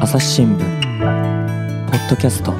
[0.00, 0.58] 朝日新聞
[1.90, 2.54] ポッドキャスト。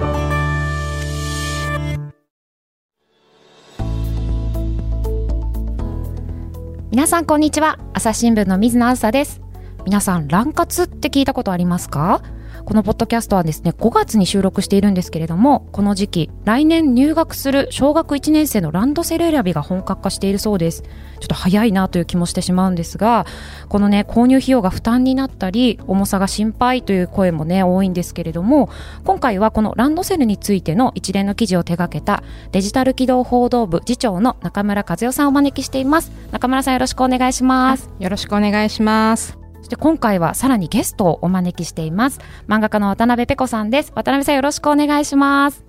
[6.91, 7.79] 皆さんこんにちは。
[7.95, 9.41] 朝日新聞の水野あずさです。
[9.85, 12.23] 皆さん乱活って聞いたことありますか？
[12.69, 20.83] このポッドキャストはですね5月に収録しているんですけれどもこの時期来年入学する小学1年生のランドセル選びが本格化しているそうです。
[20.83, 20.91] ちょ
[21.25, 23.25] っと早いなという気もしてしまうんですが
[23.71, 28.69] このね購入費用が負担になったり重さが心配という声もね多いんですけれども
[29.03, 32.23] 今回はこのランドセルについての一連の記事を手掛けた
[32.53, 36.13] デジタル機動報道部次長の中村和代さんをお招きしています。
[36.33, 37.89] 中村さんよろしくお願いします。
[37.99, 39.48] よろしくお願いします。
[39.69, 42.21] して今回はさらにゲストをお招きしています。
[42.49, 43.93] 漫画家の渡辺ペコさんです。
[43.95, 45.65] 渡辺さんよろしくお願いします。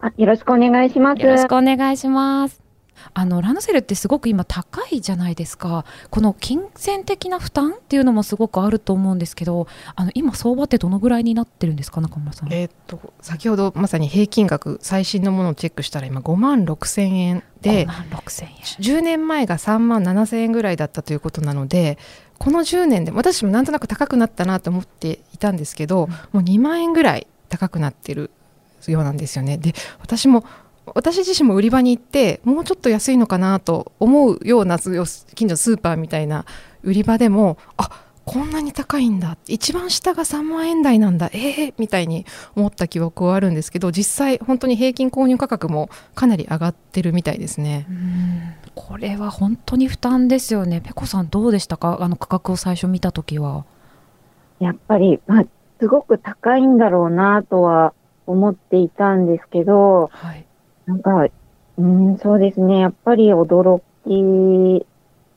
[0.00, 1.20] あよろしくお願いします。
[1.22, 2.64] よろしくお願いします。
[3.12, 21.98] あのランドセルってすごく今高いじゃないですかこの金銭的な負担っていうのもすごくあると思うんですけどあの今相場ってどのぐらいになってるんですか中村さんえー、っと先ほどまさに平均額最新のものをチェックしたら今5万6千円で5万6千円10年前が3万7千円ぐらいだったということなので
[22.44, 28.30] この10年で私もなんとなく高くなったなと思っていたんですけど、うん、もう2万円ぐらい高くなってる
[28.86, 29.56] ようなんですよね。
[29.56, 30.44] で私も
[30.94, 36.44] 私自身も売り場に行ってもうちょっと安いのかなと思うような近所のスーパーみたいな
[36.82, 39.38] 売り場でもあこんなに高いんだ。
[39.48, 41.30] 一番下が3万円台なんだ。
[41.32, 47.86] ええー、みたいに思った記憶はあるんですけど実際本当に平均購入価格もかなり上がってるみたいですね
[48.74, 50.80] これは本当に負担ですよね。
[50.80, 51.98] ペコさんどうでしたか？
[52.00, 53.64] あの価格を最初見た時は。
[54.58, 55.44] やっぱり、まあ、
[55.80, 57.92] すごく高いんだろうなとは
[58.26, 60.46] 思っていたんですけど、はい、
[60.86, 61.26] なんか、
[61.76, 62.78] うん、そうですね。
[62.78, 64.86] やっぱり驚き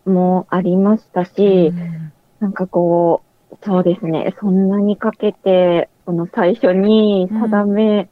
[0.10, 2.14] もありましたし、うん。
[2.40, 8.08] なんかこう、そうですね、そんなにかけて、この最初に定め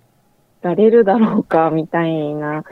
[0.61, 2.63] られるだろうか、みたいな、うん、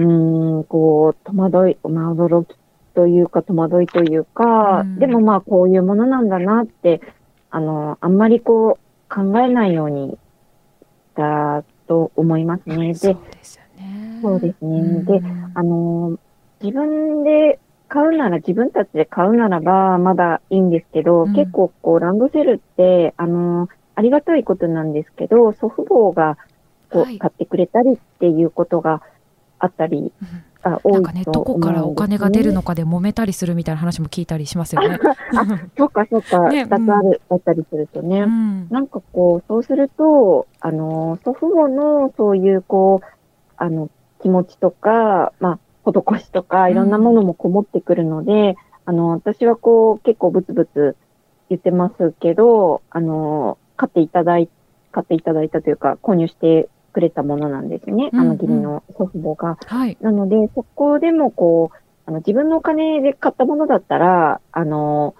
[0.00, 2.56] ん、こう、戸惑い、まあ、驚き
[2.94, 7.00] というか、戸惑いというか、うん、でもまあ、こういうものなんだなって、
[7.50, 10.16] あの、あんまりこう、考えないように
[11.14, 12.88] だと思いますね。
[12.88, 14.18] で、そうですよね。
[14.22, 14.80] そうですね。
[14.80, 15.20] うん、で、
[15.54, 16.18] あの、
[16.62, 17.58] 自分で
[17.88, 26.38] 買うなら、自分たちで買うならば、まだいいんですけど、うん、結構こう、ランドセルって、あの、ありがたいことなんですけど、祖父母が
[26.90, 29.02] こう、はい、買ってくれたりっていうことが
[29.62, 34.98] あったり、うん、あ多いなんかね、どこからお金が出るのかで揉めたりするみたいな話も聞いたりしますよね。
[35.38, 35.46] あ、
[35.78, 43.06] そうかそうか、二、 ね、つある、だったりするとね、うん、なんかこう、そうすると、あの、祖父母のそういうこう、
[43.56, 43.88] あの、
[44.20, 48.56] 気持ちとか、まあ、施しとか、いろんなものもこもってくるので、うん、
[48.86, 50.96] あの、私はこう、結構ブツブツ
[51.48, 54.48] 言ってますけど、あの、買っていただい、
[54.90, 58.10] 買っていただいたというか、購入してくれたものなんですね。
[58.12, 59.58] うんうん、あの、義理の祖父母が。
[59.66, 59.96] はい。
[60.00, 61.76] なので、そこでもこう、
[62.06, 65.14] あの、自分のお金で買ったものだったら、あの、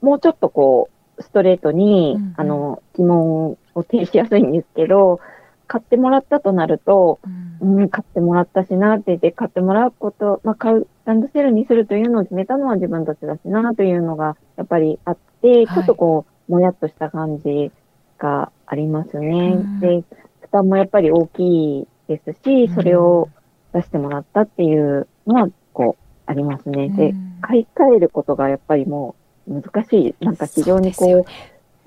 [0.00, 0.88] もうちょっとこ
[1.18, 5.20] う、ストレートに、うんうん、あの、疑問を呈しやすいんですけど、
[5.66, 7.20] 買ってもらったとなると、
[7.60, 17.72] うん、うん、買ってもらったしなって言って、買ってもらうこと、まあ、買う、ランドセルにするというのを決めたのは自分たちだしなというのが、やっぱりあって、ちょっとこう、もやっとした感じ
[18.18, 19.54] がありますね。
[19.56, 20.04] うん、で、負
[20.54, 23.28] 担もやっぱり大きいですし、それを
[23.72, 26.88] 出してもらったっていうのは、こう、ありますね。
[26.90, 29.14] で、買い替えることがやっぱりも
[29.48, 30.24] う難しい。
[30.24, 31.26] なんか非常にこ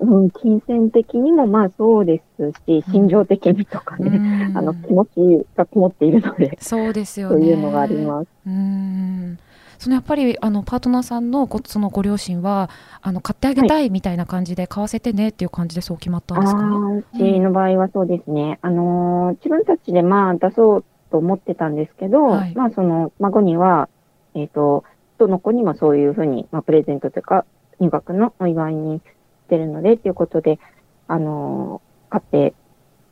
[0.00, 4.16] う、うん、金銭的にもまあそうですし、心情的にとかね、
[4.50, 7.34] うん、あの気持ちがこもっているので、そうですよね。
[7.36, 8.28] そういうのがあります。
[8.46, 9.38] うん
[9.78, 18.58] そのやっぱりあのパートナーさんのごそのご両親はあの買ってあげたいみたいな感じで買わせてねっていう感じでそう決まったんですか、ね、うちの場合はそうですね。
[18.62, 23.88] あの自分たちでまあ出そうと思ってたんですけど、はい、まあその孫には
[24.34, 24.84] えっ、ー、と
[25.18, 27.44] どの子にもそういうふうにまあプレゼントというか
[27.80, 29.00] 入学のお祝いに
[29.48, 30.60] ってるので、ということで、
[31.08, 31.80] あの、
[32.10, 32.54] 買って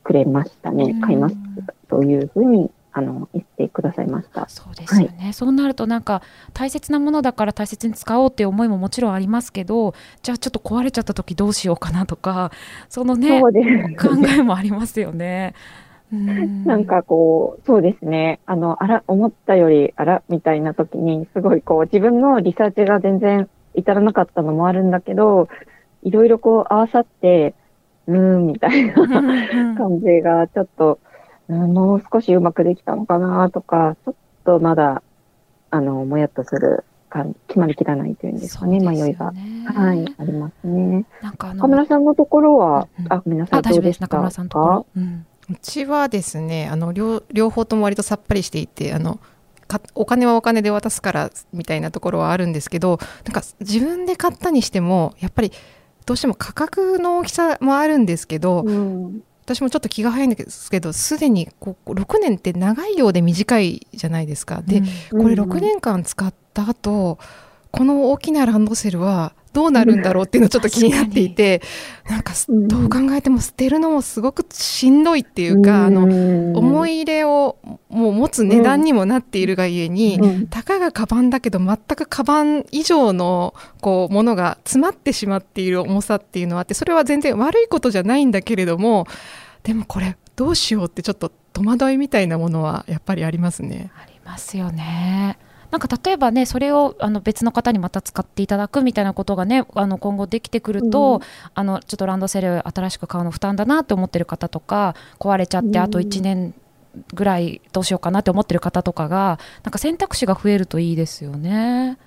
[0.04, 1.00] くれましたね。
[1.00, 1.36] 買います。
[1.88, 4.48] というふうに、あの、言ってくださいました。
[4.48, 5.16] そうですよね。
[5.20, 6.22] はい、そうなるとなんか、
[6.54, 12.52] 大切なものだから大切に使おうっていう思いももちろんありますけど、じゃあちょっと壊れちゃった時どうしようかなとか、
[12.88, 13.42] そのね、
[14.00, 15.52] 考えもありますよね。
[16.10, 18.40] なんかこう、そうですね。
[18.46, 25.48] あの、あら、思ったより、あら、みたいな時に、すごいこう、自分のリサーチが全然至らなかったのもあるんだけど、
[26.02, 27.54] いろいろこう合わさって、
[28.06, 30.98] うーん、みたいな感じが、ちょっと、
[31.48, 34.14] もう少しうまくできたのかなとか、ちょっ
[34.44, 35.02] とまだ、
[35.70, 38.88] あの、もやっとするか決まりきらないというんですかね、ね。
[38.88, 39.26] 迷いが。
[39.26, 41.04] はい、ありますね。
[41.22, 44.84] なんか中村さんのところは、うん、あ、ごめんなさい、どうでしたか？
[44.96, 49.20] うん、うちはですね、あの両両方とも割とさっぱりしていて、あの
[49.94, 55.52] お金はお金で渡すからみたいなところはあるんですけど、なんか自分で買ったにしてもやっぱり
[56.06, 64.60] どうしても価格の大きさもあるんですけど、うん、私もちょっと気が早いんですけどすでにこう6年って長いようで短いじゃないですか。
[64.66, 64.82] で、
[65.12, 67.18] これ6年間使った後
[67.70, 71.62] この大きなランドセルはどうなるんだろうっていうのちょっと気になっていて、
[72.10, 76.02] なんかどう考えても捨てるのもすごくしんどいっていうか、あの
[76.58, 77.56] 思い入れを
[77.88, 89.06] もう持つ値段にもなっているがゆえに、たかがカバンだけど全くカバン以上のこうものが詰まってしまっている重さっていうのはあってそれは全然悪いことじゃないんだけれども
[89.62, 93.90] でもこれどうしようってちょっと戸惑いみたいなものはやっぱりありますね。
[93.96, 95.38] ありますよね。
[95.70, 101.22] なんか例えばねそれをあの別の方にまた使っていただくみたいなことがねあの今後できてくると、うん、
[101.54, 106.54] あのちょっとランドセル新しく買うの負担だなって思ってる方とか壊れちゃってあと1年
[107.14, 111.98] ぐらいどうしようかなって思ってる方とかがなんか選択肢が増えるといいですよね。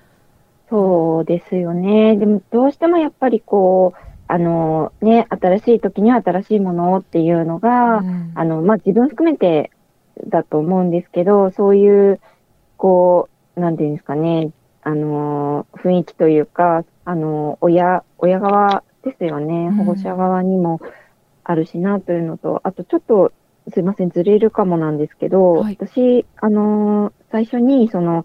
[0.68, 2.16] そうですよね。
[2.16, 9.72] でもどうしてもやっぱりこうあのね、新しい時には新しいものっていうのが、うん、あの、まあ、自分含めて
[10.28, 12.20] だと思うんですけど、そういう、
[12.76, 14.50] こう、なんていうんですかね、
[14.82, 20.80] あの、雰囲気というか、あの、親、親側ですよね、保護者側にも
[21.44, 23.32] あるしなというのと、うん、あとちょっと、
[23.72, 28.24] すいません、ずれるかもなんですけど、はい、私、あの、最初に、その、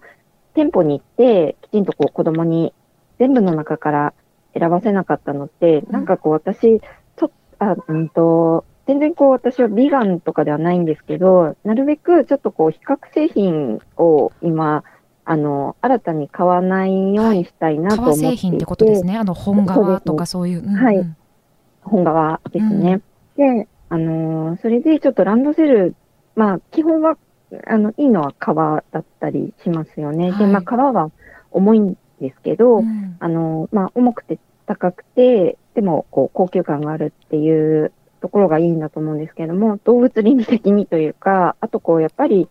[0.54, 2.72] 店舗に行って、きちんとこう子供に
[3.18, 4.14] 全部の中から
[4.58, 14.84] 選ばせなかったのって、うん、なんかこう私、ちょっと、あ、うんと、全然こう私はビガンとかではないんですけど、なるべくちょっとこう比較製品を今、
[15.28, 19.18] あの、新たに買わないようにしたいなと思っていて、はい、製品ってことですね。
[19.18, 20.60] あの、本革とかそういう。
[20.60, 21.16] うんうん、はい。
[21.82, 23.02] 本革ですね。
[23.36, 25.96] うん、で、あのー、それでちょっとランドセル、
[26.36, 27.18] まあ、基本は、
[27.66, 30.30] あの、いいのは革だったりしますよね。
[30.30, 31.10] はい、で、まあ、革は
[31.50, 42.48] 重いんですけど、うん、あの、まあ、重くて高くて、でも、こう、高級感があるっていうところがいいんだと思うんですけれども、動物倫理的にというか、あとこう、やっぱり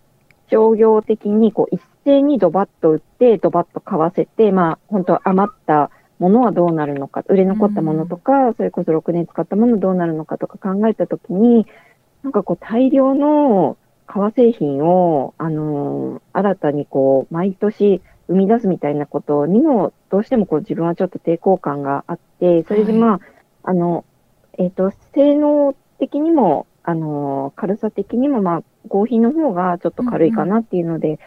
[0.51, 11.65] 商業的にこう、一斉にドバッと売って、ドバッと買わせて、まあ、本当余ったものはどうなるのか、売れ残ったものとか、うん、それこそ6年使ったものどうなるのかとか考えたときに、
[12.23, 23.21] なんかこう、大量の革製品を、あのー、新たにこう、毎年、生み出すみたいなことにも、どうしてもこう自分はちょっと抵抗感があって、それでまあ、はい、
[23.63, 24.05] あの、
[24.57, 31.19] えっ、ー、と、性能的にも、あの、軽さ的にも、まあ、合品の方がちょっと軽いかなっていうので、うんうん、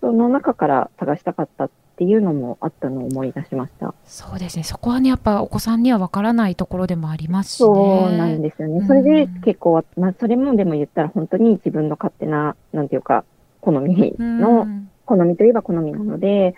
[0.00, 3.94] その中から探したかったっていうのもあったのを思い出しました。
[4.04, 4.64] そうですね。
[4.64, 8.86] そこはね、やっぱお子さんにはわからないところでもありますし、ね、そうなんですよね。
[8.86, 13.24] それで結構、まあ、それもでも言ったら本当に自分の勝手な、なんていうか、
[13.60, 16.54] 好みの、うん好みといえば好みなので、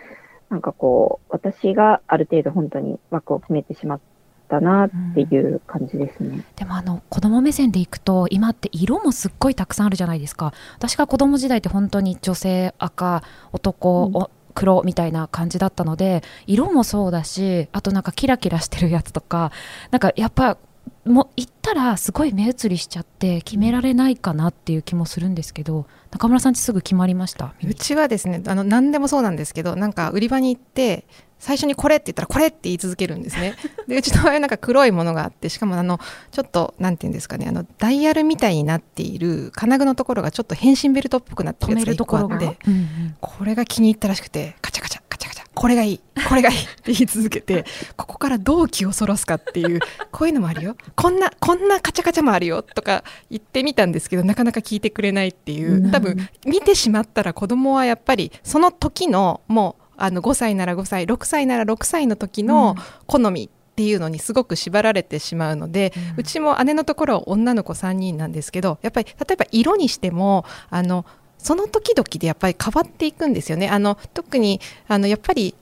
[0.49, 4.01] なんかこう、私がある程度本当に枠を決めてしまっ
[4.49, 6.29] たなっていう感じですね。
[6.29, 10.53] うん、でもあの子供目線でいくと今って色もすっごいたくさんあるじゃないですか。
[10.77, 13.23] 私が子供時代って本当に女性赤
[13.53, 19.53] 男、うん黒みたいな感じだったので色もそうだしあとなんかキラキラしてるやつとか
[19.93, 20.57] なんかやっぱ
[21.05, 27.55] も行ったらすごい目移りしちゃって決められないかなっていう気もするんですけど中村さんちすぐ決まりました？
[27.63, 31.05] うちはですねあの何でもそうなんですけどなんか売り場に行って
[31.39, 33.55] 最初にこれって言ったらこれって言い続けるんですね。
[33.87, 47.65] でうちの場合なんか黒いものがあってしかもあのちょっとなんて言うんですかねあのダイヤルみたいになっている金具のところがちょっと変身ベルトっぽくなってるやつが1個あって、うんうん、これが気に入ったらしくてカチャカチャカチャカチャこれがいい これがいいって言い続けて
[47.97, 49.81] ここからどう気をそらすかっていう
[50.11, 50.77] こういうのもあるよ。
[50.97, 55.91] こんなこんなカチャカチャもあるよとか言ってみたんですけどなかなか聞いてくれないっていう。
[55.91, 62.77] 多分見てしまったら子供はやっぱりその時のもうあの5歳なら5歳6歳なら6歳の時の
[63.07, 71.05] 好みっていうのにすごく縛られてしまうので、うん、うちも姉のところは女の子3人なんですけどやっぱり例えば色にしてもあの
[71.39, 73.69] その時々でやっぱり変わっていくんですよね。
[73.69, 75.55] あの特にあのやっぱり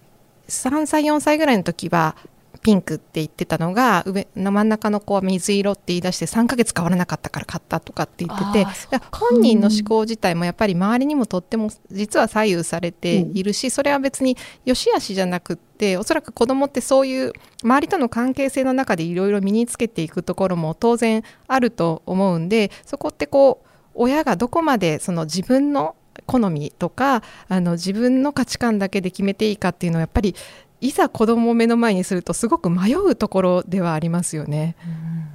[0.49, 2.17] 3歳4歳ぐらいの時は
[2.63, 8.67] ピンクって言ってたのが上の真ん中の子は水色って言い出して3ヶ月変わらなかったから買ったとかって言ってて
[9.13, 17.33] 本人の思考自体もやっぱり周りにもとっても実は左右されているし、それは別に良し悪しじゃなくっておそらく子供ってそういう
[17.63, 25.97] 周りとの関係性の中でいろいろ身につけていくところも当然あると思うんでそこってこう親がどこまでその自分の
[26.27, 30.35] 好みとかあの自分の価値観だけで決めていいかっていうのはやっぱり
[30.81, 34.77] いざ子供を目の前にするとすごく迷うところではありますよね。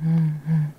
[0.04, 0.74] うんうんうん、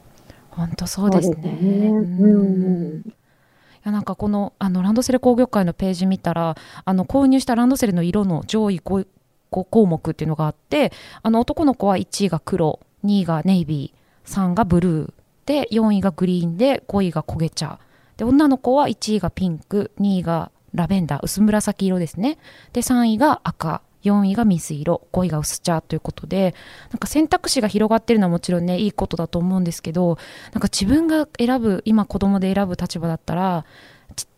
[0.50, 1.36] 本当そうですね。
[1.36, 9.06] すねうんいやなんかこのあのランドセル工業会のページ見たらあの購入したランドセルの色の上位 5,
[9.50, 10.92] 5項目っていうのがあって
[11.22, 15.12] あの男の子は1位が黒2位がネイビー3がブルー
[15.46, 17.80] で4位がグリーンで5位が焦げ茶。
[18.16, 22.38] で女の子は1位がピンク2位がラベンダー薄紫色ですね。
[22.72, 26.54] で3位が赤4位が水色5位が薄茶ということで
[26.90, 30.18] なんか選択肢が広がってるのはもちろんねいいことだと思うんですけど
[30.52, 33.64] なんか自分が選ぶ今子供で選ぶ立場だったら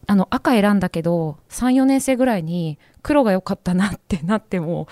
[0.07, 4.87] あの赤選んだけど34年生ぐらいに黒が良かったなってなっても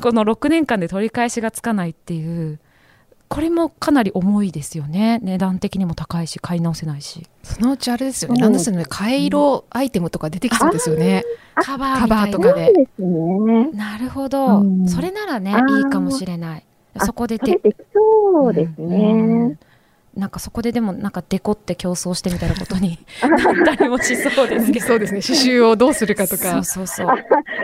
[0.00, 2.60] この6年間で取り返しがつかないっていう
[3.34, 5.18] これもかなり重いですよね。
[5.24, 7.26] 値段的にも高いし買い直せないし。
[7.42, 11.24] そのうちあれですよね、ランドセルの替え色アイテムとか出てきそうですよね、
[11.56, 16.64] カバーカバーとかで、ね、なるほど、うん、それならねいいかもしれない。
[17.00, 19.58] そこでできそうですね、うんうん
[20.16, 24.86] なんかそこででもなんかデコって競争してみたいなことに なったりもしそうですけど。
[24.86, 25.20] そうですね。
[25.20, 26.50] 刺繍をどうするかとか。
[26.52, 27.06] そうそうそう。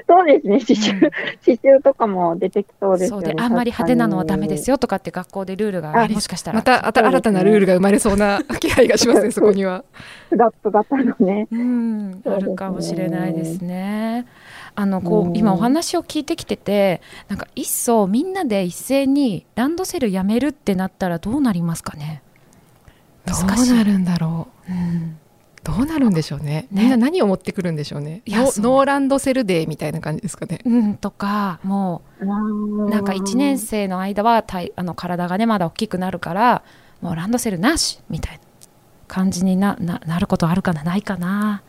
[0.08, 0.58] そうですね。
[0.60, 1.00] 刺繍、うん、
[1.44, 3.34] 刺繍とかも出てきそうですよね。
[3.38, 6.56] あんまり派手なのはダメですよとかって学校でルールがもしかしたら。
[6.56, 9.84] また新たなルールが生まれそうな気配がしますねそこには。
[10.30, 11.46] フラット型のね。
[11.52, 12.22] うん。
[12.26, 14.26] あるかもしれないですね。
[14.74, 22.22] あのこう今お話を聞いてきててなんか一層みんなで一斉にランドセルやめるってなったらどうなりますかね？
[23.26, 25.18] どうなるんだろう、うん、
[25.62, 26.66] どうなるんでしょうね。
[26.70, 28.22] みんな何を持ってくるんでしょうね。
[28.26, 30.60] ノーランドセルデーみたいな感じですかね。
[30.64, 36.62] うん、とかもうなんか1年生の間は体あの体がねまだ大きくなるから
[37.00, 38.40] もうランドセルなしみたいな
[39.06, 41.62] 感じになななることあるかなないかな。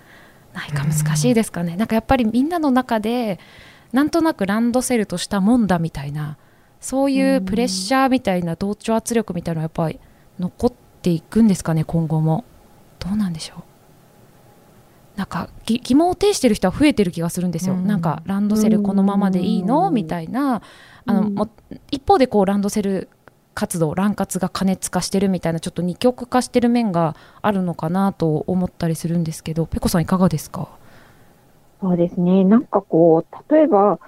[0.53, 3.39] ないか難しいですかね、ん、なんかやっぱりみんなの中で
[3.93, 6.37] なんとなくランドセルとしたもんだみたいな
[6.81, 9.99] そういうプレッシャーみたいな同調圧力みたいなのはやっぱり
[10.39, 12.45] 残っていくんですかね今後も。
[12.99, 15.17] どうなんでしょう。
[15.17, 19.91] なんか疑問を呈してる人は増えてる気がするんですよ、うん、なんかランドセルこのままでいいの？
[19.91, 20.61] みたいな。
[21.05, 21.35] あの、うん、
[21.89, 23.09] 一方でこうランドセル
[23.53, 30.69] 活動乱活が過熱化してるみたいなちょっと二極化してる面があるのかなと思ったりするんですけどペコさんいかがですか？
[31.81, 32.45] そうですね。
[32.45, 33.99] なんかこう例えば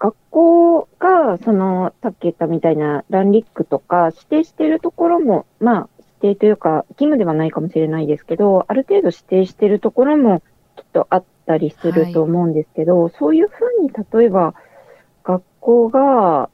[0.00, 5.91] 学校がそのさっき言ったみたいなランリックとか指定してるところもまあ指
[6.22, 10.40] 定というか、義務ではないかもしれないですけど、ある程度指定しているところも
[10.76, 14.54] きっとあったりすると思うんですけど、はい、そういうふうに例えば
[15.24, 16.48] 学校が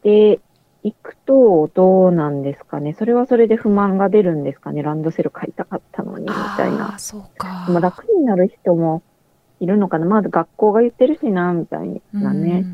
[0.00, 0.40] して
[0.82, 2.94] いくとどうなんですかね？
[2.98, 4.82] それはそれで不満が出るんですかね？
[4.82, 6.98] ランドセル買いたかったのにみたいな。
[6.98, 7.66] そうか。
[7.70, 9.02] まあ、楽になる人も
[9.60, 10.04] いるのかな？
[10.04, 12.64] まず学校が言ってるしな、みたいなね。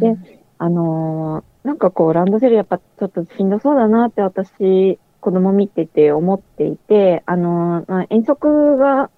[0.00, 0.16] で、
[0.56, 9.10] あのー、なんかこう、ランドセルやっぱちょっとしんどそうだなって私子供見てて思っていて、あの、まあ、遠足が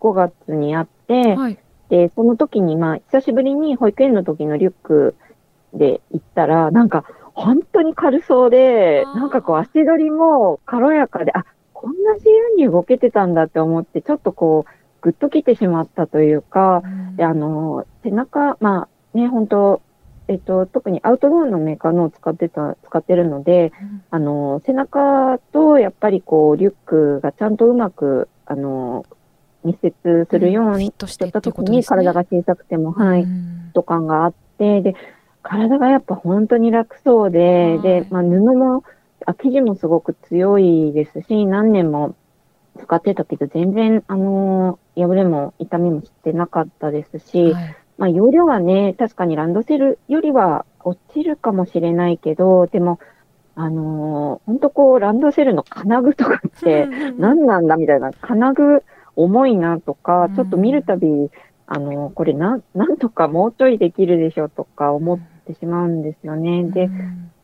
[0.00, 5.14] 5月にあって、はい、で、その時に、まあ、久しぶりに保育園の時のリュック
[5.74, 7.04] で行ったら、なんか、
[7.34, 19.82] 本当に軽そうで、なんかこう、足取りも軽やかで、あ、こんな自由に動けてたんだって思って、ちょっとこう、ぐっと来てしまったというか、うん、であの、背中、まあ、ね、本当
[20.28, 29.04] えっと、特にアウトドアのメーカーのを使ってた、使ってるので、うん、あの、背中とやっぱりこう、リュックがちゃんとうまく、あの、
[29.64, 34.94] 密接するようにしった時に、体が小さくても、はい、フィット感があって、で、
[35.42, 38.84] 体がやっぱ本当に楽そうで、で、まあ、布も、
[39.24, 42.14] あ生地もすごく強いですし、何年も
[42.80, 52.98] 使ってたけど、全然、あの破れも痛みもしてなかったですし、はいまあ、容量はね、確かにランドセルよりは落ちるかもしれないけど、でも、
[53.54, 56.86] あのー、本当こう、ランドセルの金具とかって
[57.18, 58.82] 何なんだみたいな、金具
[59.14, 61.30] 重いなとか、ちょっと見るたび、
[61.66, 66.64] あのー、これな、なんとかもうちょいできるでしょとか思ってしまうんですよね。
[66.64, 66.88] で、や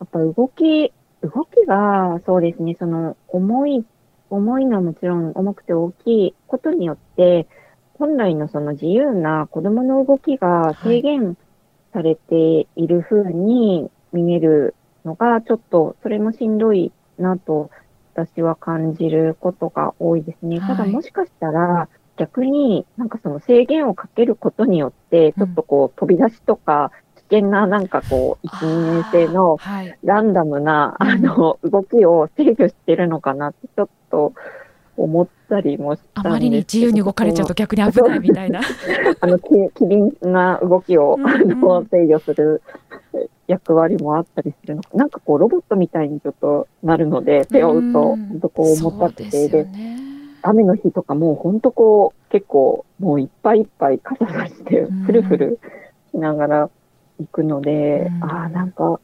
[0.05, 3.85] っぱ動き、動きが、そうですね、その、重い、
[4.31, 7.47] 重いのはもちろん重くて大きいことによって、
[7.99, 11.37] 本来のその自由な子供の動きが制限
[11.93, 14.75] されている風に見える
[15.05, 17.71] のが、ちょっとそれもしんどいなと
[18.15, 20.61] 私は感じることが多いですね。
[20.61, 26.91] ただもしかしたら逆になんかその制限をかけることによって、ちょっとこう飛び出しとか、
[27.31, 29.59] 危険ななんかこう、1、2年生の
[30.03, 34.33] ランダムな、あの、動きを制御してるのかなってちょっと
[34.99, 38.61] 思ったりもしたあまりに自由に動かれちゃうと逆に危ないみたいな。
[39.21, 39.47] あの、機
[39.87, 42.63] 敏な動きを、あの、制御する
[43.47, 44.83] 役割もあったりするの。
[44.83, 44.91] か。
[44.95, 49.67] なんかこう、ロボットみたいにちょっとなるので、手を打つと、本当こう、重たくて、で、
[50.43, 55.61] 雨の日とかも本当こう、結構、もういっぱいいっぱい傘さして、ふるふる
[56.11, 56.71] しながら
[57.21, 59.01] 行くので、ああ、なんか、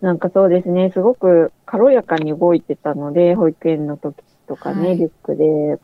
[0.00, 4.14] なんかそうですね、すごく軽やかに動いてたので、保育園の時
[4.48, 5.78] とかね、はい、リュックで、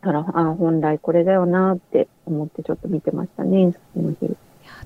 [0.00, 4.26] だから、あ本来これだよなって思ってちょっと見てましたね、その日。
[4.26, 4.36] いや、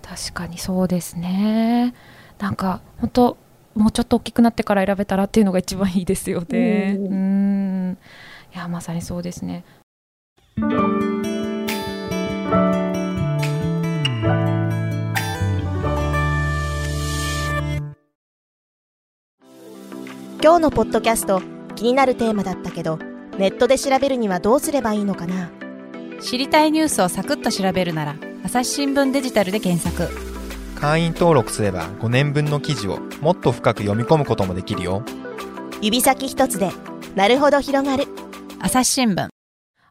[0.03, 1.95] 確かにそうですね。
[2.39, 3.37] なんか、本当
[3.75, 6.97] もうちょっと大きくなってから選べたらっていうのが一番いいですよね。
[6.99, 7.91] うん。
[7.91, 7.99] ん
[8.55, 9.65] いや、まさにそうですね。
[20.45, 21.52] 今日のポッドキャスト
[21.83, 22.97] 気になるテーマだったけど
[23.39, 25.51] ネットで調べるにはどうすればいいのかな？
[26.21, 30.09] 知りたいニュースをサクッと調べるなら朝日新聞デジタルで検索。
[30.77, 35.03] 会員登録すれば5年分の記事をもっと深く読み込むこともできるよ。
[35.81, 36.71] 指先一つで
[37.17, 38.07] なるほど広がる。
[38.61, 39.31] 朝日新聞。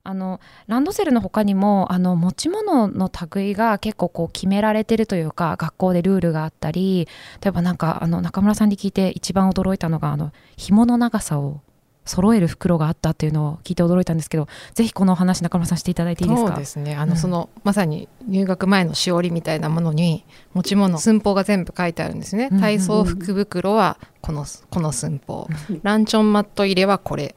[0.04, 7.10] あのランドセルの他にもあの持ち物の類が結構こう決められてるというか学校でルールがあったり
[7.44, 11.60] 例えばなんかあの中村さんに聞いて一番驚いたのがあの紐の長さを
[12.04, 16.48] 揃える袋があったっていうのを聞いて驚いたんですけどぜひこのお話中村さんしていただいていいですか？
[16.50, 16.96] そうですね。
[16.96, 25.48] あの、うん、そのまさに入学前のしおりみたいなものに持ち物寸法が全部書いてあるんですね、体操服袋はこのこの寸法、
[25.84, 27.36] ランチョンマット入れはこれ。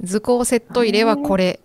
[0.00, 1.60] 図工セット入れはこれ。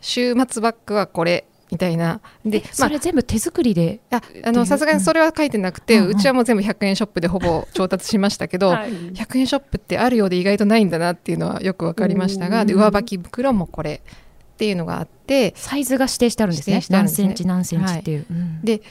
[0.00, 2.20] 週末バッグはこれみたいな。
[2.44, 4.00] で、まあ、それ全部手作りで？
[4.10, 15.52] あのさすがにそれは書いてなくて、うん、うちはもう全部100円ショップでほぼ調達しましたけど、 はい、100円ショップってあるようで意外とないんだなっていうのはよく分かりましたが、で上履き袋もこれっていうのがあって。
[15.56, 18.18] サイズが指定してあるんですね、ね、何センチ何センチっていう。
[18.18, 18.26] はい。
[18.30, 18.82] うん、で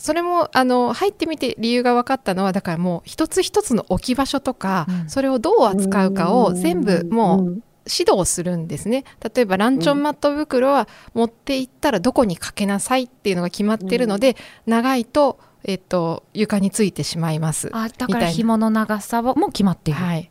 [0.00, 7.62] それもあの入ってみて理由が分かったのはだからもう一つ一つの置き場所とか、うん、それをどう扱うかを全部もう
[7.98, 9.04] 指導するんですね。
[9.34, 14.30] 例えばランチョンマット袋は持っていったらどこにかけなさいっていうのが決まってるので、
[14.66, 17.68] うん、長いとえっと、床についてしまいます。
[17.74, 20.30] あだから紐の長さも決まっている、はい、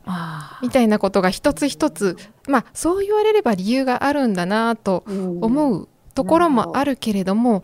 [0.64, 7.64] みたいなことが一つ一つまあそう言われれば理由があるんだなと思うところもあるけれども、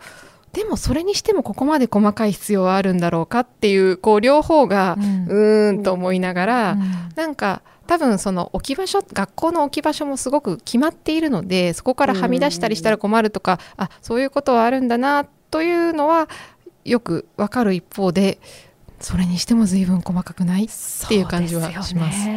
[0.52, 6.82] でもそれにしてもここまで細かい必要はあるんだろうかっていうこう両方がうーんと思いながら、うん、
[7.14, 16.28] なんか多分その置き場所学校の置き場所もすごく決まっているのでそこからはみ出したりしたら困るとか、あそういうことはあるんだなというのは
[16.84, 18.38] よくわかる一方で
[19.00, 20.68] それにしても随分細かくないっ
[21.08, 22.28] ていう感じはします。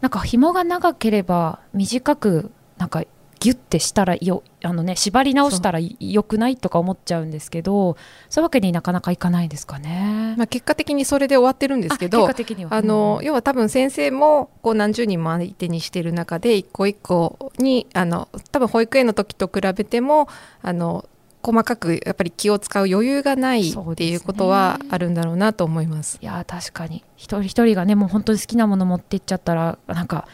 [0.00, 3.02] なんか紐が長ければ短くなんか
[3.38, 7.96] ギュッてしたらよあのね縛り直したらよくないとか思っちゃうんですけど
[8.28, 10.34] そういうわけになかなかいかないですかね。
[10.36, 20.28] まあ、結果的にそれで終わってるんですけどあの、要は多分先生もこう何十人も相手にしてる中で一個一個にあの多分保育園の時と比べても
[20.62, 21.08] あの
[21.46, 26.12] 細かくやっぱり気を使う余裕がないっていうことはあるんだろうなと思います。
[26.12, 27.04] すね、いや確かに。
[27.16, 30.26] 一人一人がねもう本当に好きなもの持っていっちゃったらなんか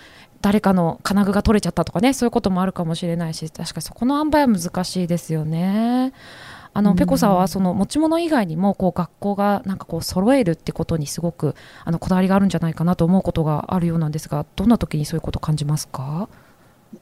[0.43, 6.13] 誰かの金具が取れちゃったとかねそういうこともあるかもしれないし確かにそこの塩梅は難しいですよね。
[6.75, 16.31] あの、ペコさんはその持ち物以外にもこう学校がなんかこう揃えるってことにすごくあのこだわりがあるんじゃないかなと思うことがあるようなんですがどんな時にそういうことを感じますか？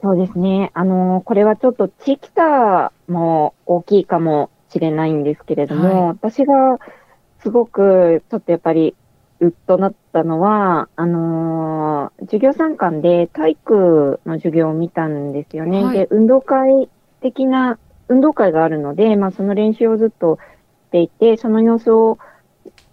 [0.01, 0.71] そうですね。
[0.73, 6.77] あの、これはちょっと地域差も大きいかもしれないんですけれども、はい、私が
[7.41, 8.93] すごくちょっとやっぱり
[9.49, 15.83] となったのは、あのー、授業参観で体育の授業を見たんですよね。
[15.83, 16.89] はい、で、運動会
[17.21, 20.37] 的な、運動会があるので、まあ、その練習をずっと
[20.89, 22.19] していて、その様子を、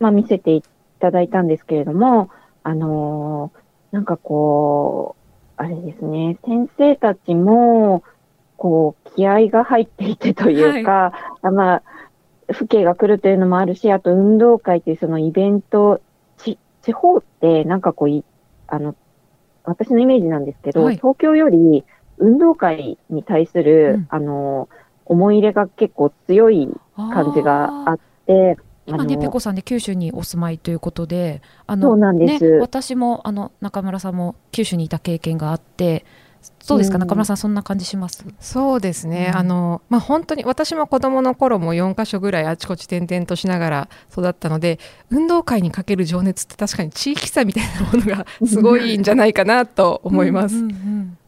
[0.00, 0.62] まあ、見せてい
[1.00, 2.30] ただいたんですけれども、
[2.62, 8.02] あのー、なんかこう、あれですね、先生たちも、
[8.56, 11.82] こう、気合が入っていてというか、はい、まあ、
[12.54, 16.00] 父兄が来るというのもあるし、あと運動会というそのイベント
[16.82, 18.24] 地方ってなんかこう
[18.68, 18.94] あの、
[19.64, 21.84] 私のイメージなんですけど、はい、東京より
[22.18, 24.68] 運動会に対する、うん、あの、
[25.04, 32.50] 思い入れが結構強い感じがあって、今ね、ペコさんで九州にお住まいということで、あの、そうなんです。
[32.50, 36.06] ね、私も、あの、中村さんも九州にいた経験があって、
[36.60, 38.24] そうですか、中村さん、そんな感じします？
[38.40, 44.78] そうですね、うん、あのまあ、本当に私も子どもの頃も4か所ぐらいあちこち転々としながら育ったので、
[45.10, 50.56] 運動会にかける情熱って確かに地域差みたいなものがすごいんじゃないかなと思います。
[50.56, 51.18] うんうんうん。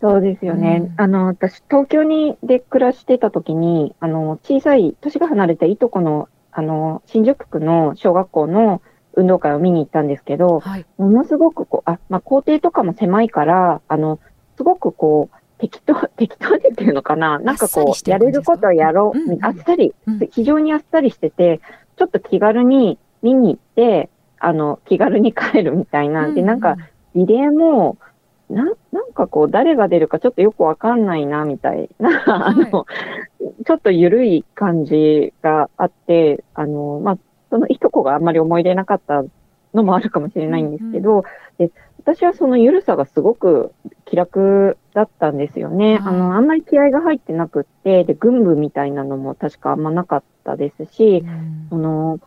[0.00, 0.90] そうですよね。
[0.98, 8.82] うん、あの、私、東京にで暮らしてた時に、あの、小さい、年が離れたいとこの、あの、新宿区の小学校の
[9.14, 14.18] 運動会を見に行ったんですけど、はい、ものすごくこう、あ、まあ、校庭とかも狭いから、あの、
[14.56, 17.38] すごくこう、適当、 適当にっていうのかな？
[17.38, 19.32] なんかこう、やれることをやろう、うん。
[19.32, 21.60] うん、あっさり、うん、非常にあっさりしてて、
[21.96, 26.30] ちょっと気軽に見に行って、あの、気軽に帰るみたいな。
[26.30, 26.76] で、なんか、
[27.14, 27.96] リレーも、
[28.50, 32.86] な、なんかこう、誰が出るかちょっとよくわかんないな、みたいな、はい、あの、
[33.66, 39.24] ちょっと緩い感じがあって、あの、まあ、そのいとこがあんまり思い出なかった
[39.76, 43.72] のもあるかもしれないんですけど、うんうん、で私はその緩さがすごく
[44.04, 45.98] 気楽だったんですよね。
[45.98, 52.20] はい、あの、あんまり気合が入ってなくって、で、軍部みたいなのも確かあんまなかったですし、うん、その、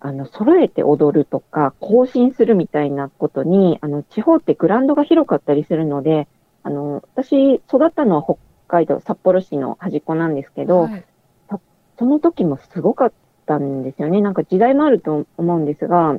[0.00, 6.26] あの、揃えて踊るとか、更新するみたいなことに、あの、地方ってグラウンドが広かったりするので、
[6.62, 8.36] あの、私、育ったのは北
[8.66, 11.04] 海道、札幌市の端っこなんですけど、はい、
[11.98, 13.12] その時もすごかっ
[13.46, 14.22] たんですよね。
[14.22, 16.16] なんか時代もあると思うんですが、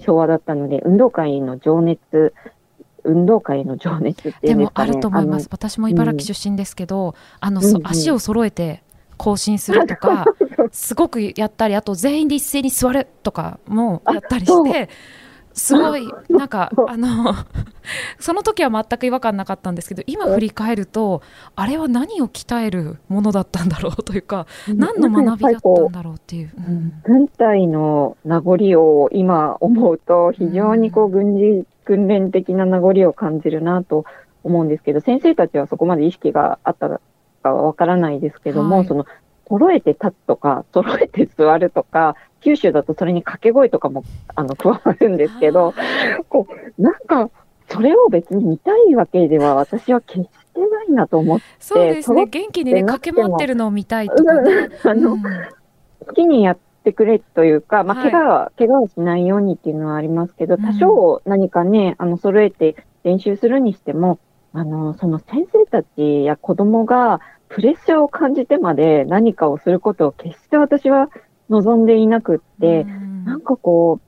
[0.00, 2.34] 昭和だったので、運動会の情熱、
[3.04, 5.48] 運動会の情熱っていう、ね、でもあると思います。
[5.50, 8.82] 私も茨城出身ですけど、うん、あの、うんうん、足を揃えて
[9.16, 10.24] 更新するとか、
[10.72, 14.88] すごくやったり、あと全員で一斉に座るとかもやったりして、
[15.56, 17.34] すごい、 なんか、あの、
[18.20, 21.22] その時は全く違和感なかったんですけど、今振り返ると、
[21.56, 26.50] あれは何を鍛えるものだったんだろうというか、何の学びだったんだろうっていう。
[27.04, 34.04] 軍隊の名残を今思うと、非常にこう、軍事訓練的な名残を感じるなと
[34.44, 37.00] 思うんですけど、先生たちはそこまで意識があった
[37.42, 39.06] かはわからないですけども、はい、その、
[39.48, 42.16] 揃えて立つとか、揃えて座るとか、
[42.46, 44.04] 九州だとそれに掛け声とかも、
[44.36, 45.74] あの、加わるんですけど、
[46.30, 46.46] こ
[46.78, 47.28] う、なんか、
[47.68, 51.44] それを別に見たいわけでは私は決してないなと思って。
[51.58, 52.26] そうですね。
[52.26, 54.68] 元気にね、駆け回ってるのを見たいとかね。
[54.84, 55.22] あの、うん、
[56.06, 64.20] 好きにやってくれというか、まあ、怪我は、はい、怪我をしないようにっていうのはありますけど、多少何かね、あの、揃えて練習するにしても、
[64.52, 71.10] あの、その先生たちや子供が、プレッシャーを感じてまで何かをすることを決して私は
[71.48, 73.24] 望んでいなくって、ん。
[73.24, 74.00] なんかこ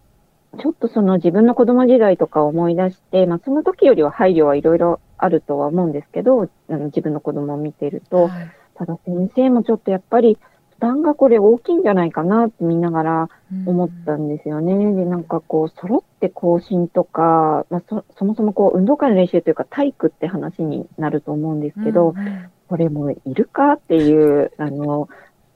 [0.55, 10.39] う、ちょっとその自分の子供時代とか思い出して、まあその時よりは配慮はいろいろあるとは思うんですけど、あの自分の子供を見てると、はい、ただ先生もちょっとやっぱり
[10.71, 13.29] 負担がこれ大きいんじゃないかなって見ながら
[13.67, 14.75] 思ったんですよね。
[14.95, 25.09] で、なんかこう、揃って更新とか、まあそ、そもそもこう、運動会の練習というか体育って話になると思うんですけど、うんこれもいるかっていう、あの、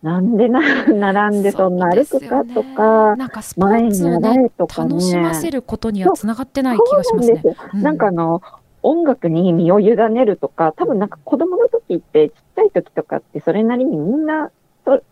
[0.02, 0.60] なんでな、
[0.92, 7.42] 並んでそんな歩くかとか、なんかスポーツをね、楽しませることにはつながってない気がしますね。
[7.74, 8.42] うん、なんかあの、
[8.82, 14.50] 音楽に身を委ねるとか、多分なんか子供の時って、ちっちゃい時とかってそれなりにみんな、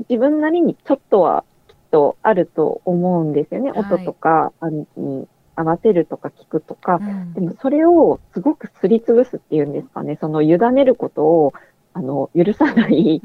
[0.09, 3.71] 自分なりにちょっとはきっとあると思うんですよね。
[3.71, 4.53] はい、音とか
[4.97, 11.53] に合わせるとか聞くとか、うん、でもそれをすごくすりつぶすっていうんですかね、その委ねることを
[12.01, 13.21] あの、許さない、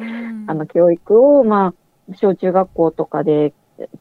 [0.47, 1.73] あの、教育を、ま
[2.09, 3.53] あ、小中学校とかで、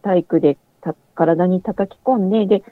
[0.02, 2.64] 体育でた体に叩き込んで、で、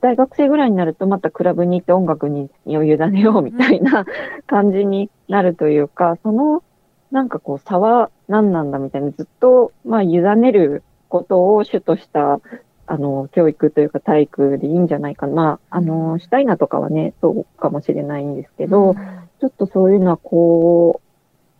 [0.00, 4.04] 大学生ぐらいになるとまたクラブに行って音楽に身を委ねようみたいな
[4.46, 6.62] 感じになるというか、その、
[7.10, 12.40] なんかこう差は何なんだみたいな、ずっと、まあ、委ねることを主とした、
[12.86, 15.32] あの、教育というか体育でいいんじゃないかな。
[15.32, 18.94] まあ、あの、したいなとかはね、そうかもしれないんですけど、
[19.40, 21.00] ちょっとそういうのはこ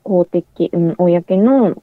[0.09, 1.83] う、公的、うん、公の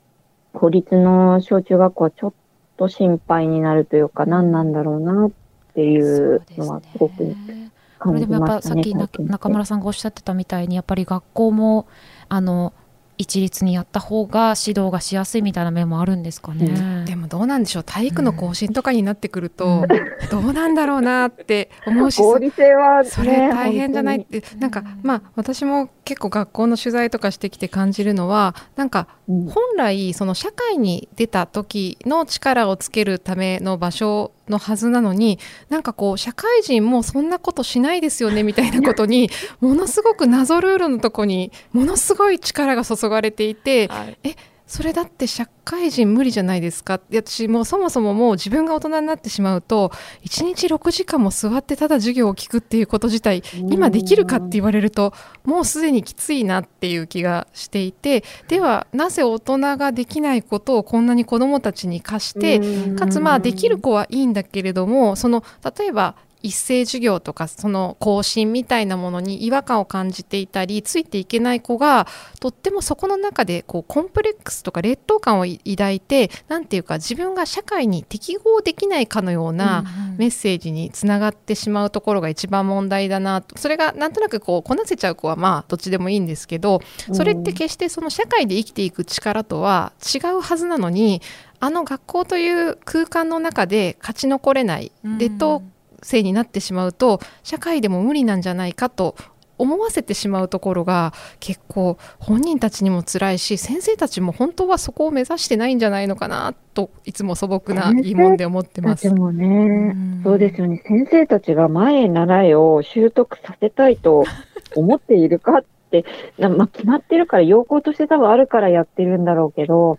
[0.54, 2.34] 公立の小中学校はちょっ
[2.78, 5.32] と心配になるというか、何なんだろうなっ
[5.74, 7.72] ていうのはすごく感じましたね。
[8.00, 11.88] これでもやっぱさっき中村さんがおっしゃってたみたいに、やっぱり学校も、
[12.30, 12.74] あの、
[13.18, 17.84] 一律にやった方が指導がしやすいみたいな面もあるんですかね、うん、でもどうなんでしょう。
[17.84, 19.86] 体育の更新とかになってくると、
[20.30, 24.22] どうなんだろうなって思うし 合理性は、ね、それ大変じゃない？
[24.22, 39.30] ってなんかまあ私も結構学校の取材とかしてきて感じるのはなんか本来その社会に出た時の力をつけるための場所のはずなのになんかこう社会人もそんなことしないですよねみたいなことに
[39.60, 44.36] ものすごく謎ルールのとこにものすごい力が注がれていて、はい、え
[44.68, 47.00] それだって社会人無理じゃないですか。
[47.12, 49.92] 私もうそもそももう自分が大人になってしまうと
[50.24, 62.60] 1日6時間も座ってただ授業を聞くっていうこと自体今できるかって言われるともうすでにきついなっていう気がしていてではなぜ大人ができないことをこんなに子どもたちに課して
[62.96, 65.44] かつまあできる子はいいんだけれどもその
[65.78, 72.08] 例えば一斉授業とかその更新みたいなものに違和感を感じていたりついていけない子が
[72.40, 79.84] とってもそこの中でこうコンプレックスとか劣等感を抱いて何ていうか自分が社会に適合できないかのような
[80.18, 83.58] メッセージにつながってしまうところが一番問題だなと。
[83.58, 91.22] それがなんとなくこうこなせちゃう子はまあどっちでもいいんですけどそれって決してその社会で生きていく力とは違うはずなのに
[91.60, 94.92] あの学校という空間の中で勝ち残れない。
[95.18, 95.64] 劣等
[96.06, 99.16] 生になってしまうと社会でも無理なんじゃないかと
[99.58, 109.04] 思わせてしまうところが結構本人たちにも辛いし先生たちも本当はそこを目指してないんじゃないのかなといつも素朴な疑問で思ってます。
[109.04, 114.26] でもね、うん、そうですよね先生たちが前習いを習得させたいと
[114.76, 116.06] 思っているかって
[116.38, 119.98] まあ、決まってるから要項として多分あるからやってるんだろうけど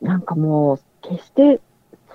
[0.00, 1.60] なんかもう決して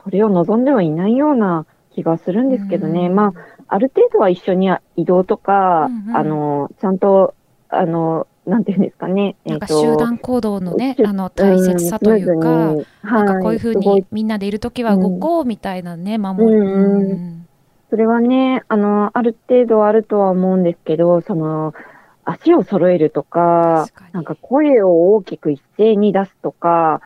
[0.03, 3.10] それを望んではいないような気がするんですけどね。
[3.10, 3.34] まあ、
[3.67, 7.34] ある程度は一緒に移動とか、うんうん、あの、ちゃんと、
[7.69, 9.36] あの、なんていうんですかね。
[9.45, 17.47] なんか集団行動のね、あの大切さというか、うん、なんかこういうふうにみんなでいるときは動こうみたいなね、守る、うんうん。
[17.89, 21.73] それはね、あの、ある程度あるとは思うんですけど、その、
[22.25, 27.01] 足を揃えるとか、かなんか声を大きく一斉に出すとか、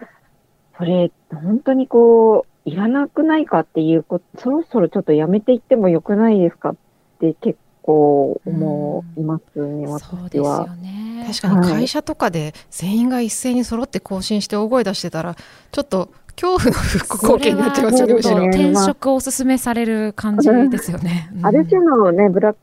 [0.78, 6.76] それ、本当にこう、いらなくないかっていうこと、そろそろちょっとやめていってもよくないですかっ
[7.22, 10.68] て結構思いますね、うん、私は。
[10.82, 15.34] ね、確かに会社とかで全員が一斉に揃って更新して大声出してたら、
[15.72, 18.48] ちょっと恐怖の復興になっちゃいますよね、むしろ。
[18.48, 21.32] 転職をお勧めされる感じですよね。
[21.44, 22.56] ある種のね、ブラッ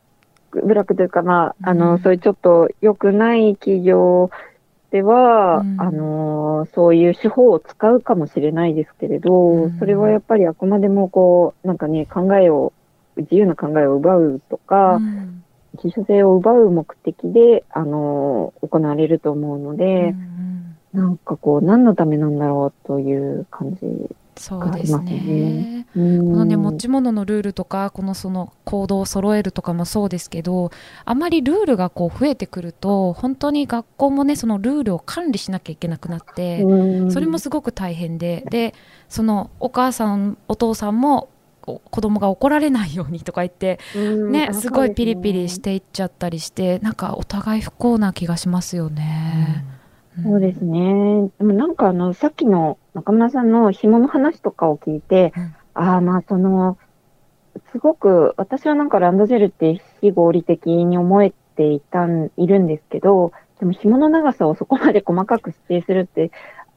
[0.50, 4.30] ク、ブラックというかな、あの、そういうちょっと良くない企業
[4.94, 12.72] ては、うん、あのそういう手法を使うかもしれないですけれど、うん、それはやっぱりあくまでもこうなんかね考えを
[13.16, 15.42] 自由な考えを奪うとか、うん、
[15.82, 20.76] 自主性を奪う目的であの行われると思うので、うん。
[20.92, 23.80] なんかこう何のためなんだろうという感じ
[24.36, 25.86] そうですね。
[25.94, 30.70] このね持ち物のルールとかこのその行動を揃えるとかもそうですけど
[31.04, 36.64] あまりルールがこう増えてくると本当に学校もねそのルールを管理しなきゃいけなくなって
[37.10, 38.74] それもすごく大変でで
[39.08, 41.28] そのお母さんお父さんも
[41.64, 43.78] 子供が怒られないようにとか言って、
[44.30, 49.64] ね、すごいピリピリしていっちゃったりしてなんかお互い不幸な気がしますよね。
[50.22, 51.30] そうですね。
[51.38, 56.78] でもなんかあの、さっきの中村さんの紐の話とかを聞いて、うん、ああ、まあその、
[57.72, 66.30] すごく、私はなんかランドセルって非合理的に思えていたん、いるんですけど、でも紐の長さをそこまで細かく指定するって、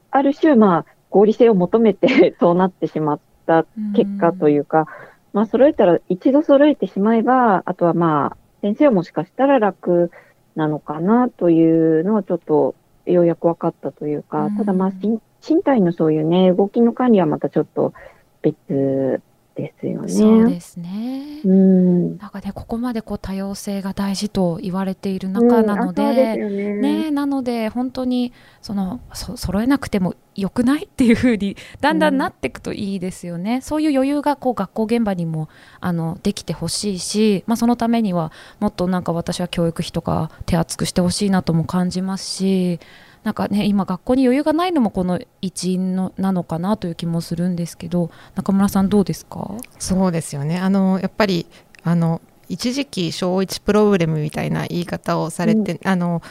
[0.10, 4.86] ある種まあ合理性を求めてそうなってしまった結果というか、うん、
[5.34, 10.12] まあ揃えたら一度揃えてしまえば、あとはまあ先生はもしかしたら楽
[10.56, 12.76] なのかなというのはちょっと
[13.12, 17.93] ようやく分かったというか、うん、ただまあ身体のそういうね、動きの管理はまたちょっと
[18.41, 19.22] 別
[19.58, 20.08] ですよね。
[20.08, 21.41] そうですね。
[21.43, 22.17] うん。
[22.17, 33.56] なんかね、ここまでこう多様性が大事と言われている中なので、うんでね、ね、なので本当にそのそ揃えなくてもよくないっていうふうに だんだんなっていくといいですよね。
[33.56, 42.80] うん、そういう余裕がこう学校現場にもあのできてほしいし、まあそのためにはもっとなんか私は教育費とか手厚くしてほしいなとも感じますし。
[43.24, 49.56] なんかね今学校に余裕がないのもこの一因のなのかなという気もするんですけど中村さんどうですか？
[49.80, 50.58] そうですよね。
[50.60, 51.46] あのやっぱり
[51.84, 56.22] あの一時期小1プログラムみたいな言い方をされて、うん、あの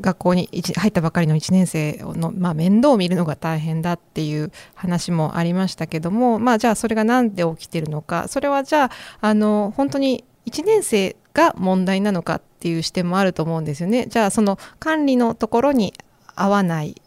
[0.00, 8.26] 学校に入ったばかりの1年生の、まあ、面倒を見るのが大変だっていう話もありましたけども、まあ、じゃあそれが何で起きてるのか。
[8.26, 14.06] それはじゃああの本当に1年生が問題なのかっていう視点もあると思うんですよね。
[14.08, 15.94] じゃあその管理のところに
[16.36, 17.00] 合わない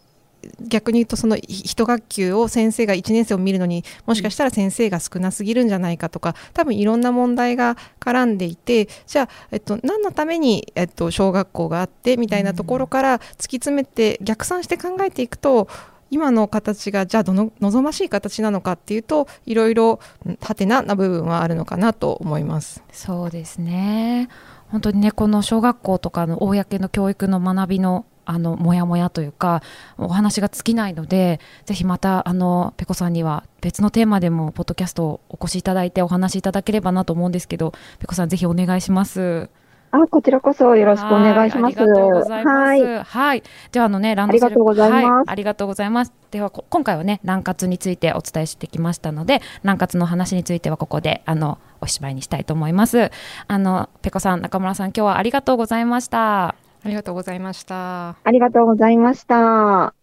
[0.60, 15.68] 逆に言うとその一学級を先生が1年生を見るのにもしかしたら先生が少なすぎるんじゃないかとか多分いろんな問題が絡んでいてじゃあ、えっと、何のために、えっと、小学校があってみたいなところから突き詰めて逆算して考えていくと
[16.10, 20.00] 今の形がじゃあどの望ましい形なのかっていうといろいろ
[20.40, 22.82] はてなな部分はあるのかなと思います。
[22.92, 24.28] そうですね
[24.68, 29.62] 本当にねこの小学校とかの公の教育の学びのあのもやもやというか
[29.96, 39.48] お話が尽きないのでぜひまたあのペコさんには別のテーマでもポッドキャストをお越しいただいてお話しいただければなと思うんですけどペコさんぜひお願いします。
[39.90, 41.80] あ、こちらこそよろしくお願いします。
[41.80, 42.58] ありがとうございます。
[42.58, 42.98] はい。
[43.02, 43.42] はい。
[43.72, 44.44] では、あのね、ランドセル。
[44.44, 45.02] ありがとうございます。
[45.02, 46.12] はい、ありがとうございます。
[46.30, 53.10] では、今回はね、ラン活についてお伝えしてきましたので、ラン活の話についてはここで、あの、おしまいにしたいと思います
[53.46, 58.16] あのペコさん中村さん今日はありがとうございましたありがとうございました。
[58.22, 59.94] ありがとうございました。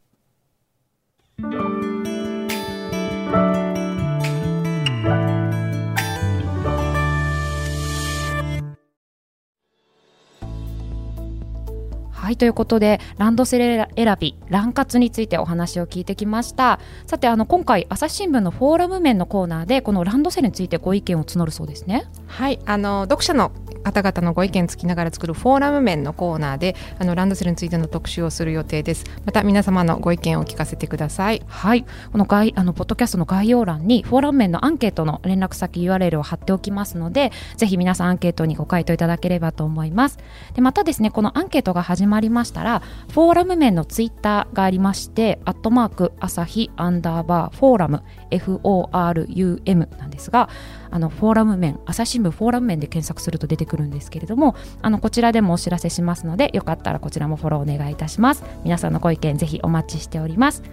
[12.26, 16.80] はいということでランドセル選びラン活についてお話を聞いてきました。
[17.06, 22.06] さてあの今回朝日新聞のフォーラム面のコーナーでこのランドセルについてご意見を募るそうですね。
[22.26, 23.52] はいあの読者の
[23.86, 29.06] 方々のご意見つきながら作るフォーラム面のコーナーであのランドセルについての特集をする予定です。
[29.26, 31.44] また皆様のご意見を聞かせてください。
[31.48, 31.86] はい。
[32.12, 40.18] この概あのポッドキャストの概要欄にフォーラム面のアンケートの連絡先 URL を貼っておきますのでぜひ皆さんアンケートにご回答いただければと思います。
[40.56, 50.50] でまたですねこのアンケートが始まりましたらフォーラム面のツイッターがありましてアットマーク朝日アンダーバーフォーラム FORUM なんですが
[50.90, 58.44] あのフォーラム面朝日新聞フォーラム面で検索すると出てくるんですけれどもあのこちらでもお知らせしますのでよかったらこちらもフォローお願いいたします。
[58.64, 60.64] 皆さんのご意見ぜひお待ちしております。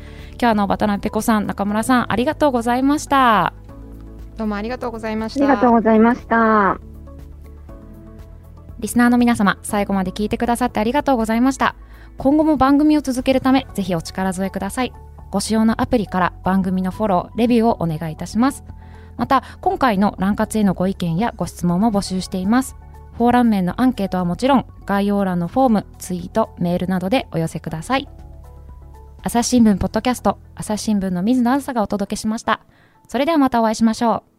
[0.40, 3.52] 今日の渡辺ペコさん中村さんありがとうございました。
[4.36, 5.44] どうもありがとうございました。
[5.44, 6.78] ありがとうございました。
[8.78, 11.74] リスナーの皆様最後まで聞いてくださってありがとうございました。
[12.18, 14.92] 今後も番組を続けるためぜひお力添えください。
[15.30, 18.64] ご使用のアプリから番組のフォローレビューをお願いいたします。
[19.16, 22.76] また今回のラン活へのご意見やご質問も募集しています
[23.16, 28.08] フォーラム面のアンケートはもちろん概要欄のフォームツイートメールなどでお寄せください。
[29.22, 32.60] 朝日新聞ポッドキャスト朝日新聞の水野あずさがお届けしました。
[33.08, 34.31] それではまたお会いしましょう。